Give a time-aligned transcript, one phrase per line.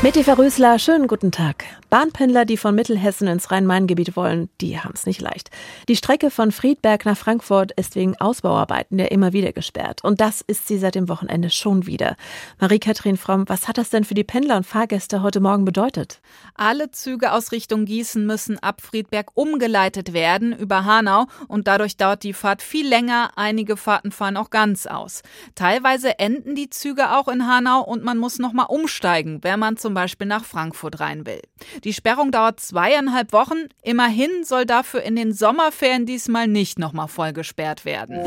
[0.00, 1.64] Mit Eva Rösler, schönen guten Tag.
[1.90, 5.50] Bahnpendler, die von Mittelhessen ins Rhein-Main-Gebiet wollen, die haben es nicht leicht.
[5.88, 10.04] Die Strecke von Friedberg nach Frankfurt ist wegen Ausbauarbeiten ja immer wieder gesperrt.
[10.04, 12.14] Und das ist sie seit dem Wochenende schon wieder.
[12.60, 16.20] Marie-Kathrin Fromm, was hat das denn für die Pendler und Fahrgäste heute Morgen bedeutet?
[16.54, 22.22] Alle Züge aus Richtung Gießen müssen ab Friedberg umgeleitet werden über Hanau und dadurch dauert
[22.22, 23.30] die Fahrt viel länger.
[23.34, 25.22] Einige Fahrten fahren auch ganz aus.
[25.56, 29.87] Teilweise enden die Züge auch in Hanau und man muss nochmal umsteigen, wenn man zum
[29.88, 31.40] zum Beispiel nach Frankfurt rein will.
[31.82, 33.70] Die Sperrung dauert zweieinhalb Wochen.
[33.82, 38.18] Immerhin soll dafür in den Sommerferien diesmal nicht nochmal voll gesperrt werden.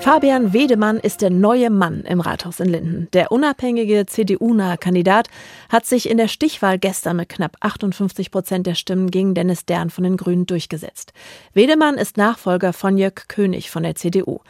[0.00, 3.08] Fabian Wedemann ist der neue Mann im Rathaus in Linden.
[3.12, 5.28] Der unabhängige CDU-nahe Kandidat
[5.68, 9.90] hat sich in der Stichwahl gestern mit knapp 58 Prozent der Stimmen gegen Dennis Dern
[9.90, 11.12] von den Grünen durchgesetzt.
[11.54, 14.40] Wedemann ist Nachfolger von Jörg König von der CDU.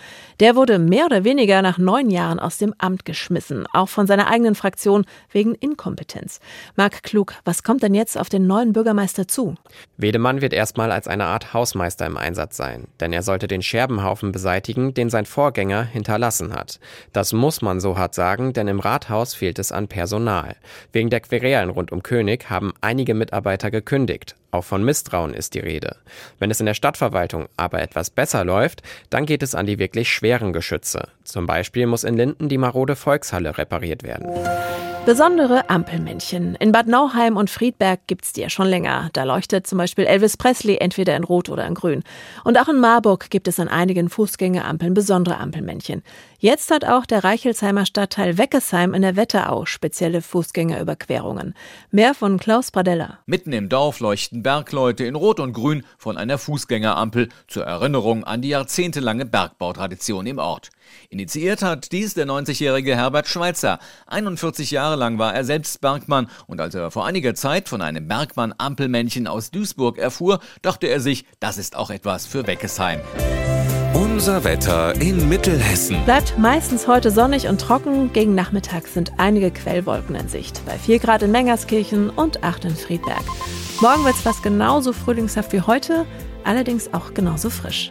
[0.40, 4.26] Der wurde mehr oder weniger nach neun Jahren aus dem Amt geschmissen, auch von seiner
[4.26, 6.15] eigenen Fraktion wegen Inkompetenz.
[6.16, 6.40] Inkompetenz.
[6.76, 9.54] Marc Klug, was kommt denn jetzt auf den neuen Bürgermeister zu?
[9.96, 14.32] Wedemann wird erstmal als eine Art Hausmeister im Einsatz sein, denn er sollte den Scherbenhaufen
[14.32, 16.80] beseitigen, den sein Vorgänger hinterlassen hat.
[17.12, 20.56] Das muss man so hart sagen, denn im Rathaus fehlt es an Personal.
[20.92, 24.36] Wegen der Querelen rund um König haben einige Mitarbeiter gekündigt.
[24.52, 25.96] Auch von Misstrauen ist die Rede.
[26.38, 30.10] Wenn es in der Stadtverwaltung aber etwas besser läuft, dann geht es an die wirklich
[30.10, 31.08] schweren Geschütze.
[31.24, 34.26] Zum Beispiel muss in Linden die marode Volkshalle repariert werden.
[35.06, 36.56] Besondere Ampelmännchen.
[36.56, 39.08] In Bad Nauheim und Friedberg gibt's die ja schon länger.
[39.12, 42.02] Da leuchtet zum Beispiel Elvis Presley entweder in Rot oder in Grün.
[42.42, 46.02] Und auch in Marburg gibt es an einigen Fußgängerampeln besondere Ampelmännchen.
[46.40, 51.54] Jetzt hat auch der Reichelsheimer Stadtteil Weckesheim in der Wetterau spezielle Fußgängerüberquerungen.
[51.92, 53.20] Mehr von Klaus Bradella.
[53.26, 58.42] Mitten im Dorf leuchten Bergleute in Rot und Grün von einer Fußgängerampel zur Erinnerung an
[58.42, 60.70] die jahrzehntelange Bergbautradition im Ort.
[61.10, 63.78] Initiiert hat dies der 90-jährige Herbert Schweitzer.
[64.06, 68.08] 41 Jahre lang war er selbst Bergmann und als er vor einiger Zeit von einem
[68.08, 73.00] Bergmann-Ampelmännchen aus Duisburg erfuhr, dachte er sich, das ist auch etwas für Weckesheim.
[73.94, 76.04] Unser Wetter in Mittelhessen.
[76.04, 78.12] Bleibt meistens heute sonnig und trocken.
[78.12, 80.60] Gegen Nachmittag sind einige Quellwolken in Sicht.
[80.66, 83.24] Bei 4 Grad in Mengerskirchen und 8 in Friedberg.
[83.80, 86.06] Morgen wird es fast genauso frühlingshaft wie heute,
[86.44, 87.90] allerdings auch genauso frisch.